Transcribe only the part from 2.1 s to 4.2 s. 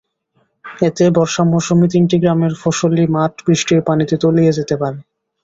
গ্রামের ফসলি মাঠ বৃষ্টির পানিতে